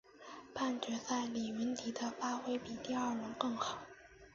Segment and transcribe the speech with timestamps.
[0.51, 3.77] 半决赛李云迪的发挥比第二轮更好。